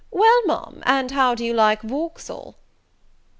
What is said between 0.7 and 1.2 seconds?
and